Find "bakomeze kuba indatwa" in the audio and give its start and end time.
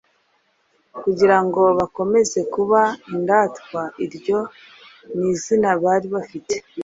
1.79-3.81